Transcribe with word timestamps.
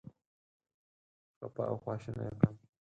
خپه 1.37 1.63
او 1.69 1.75
خواشینی 1.83 2.23
یې 2.27 2.33
کړم. 2.39 2.55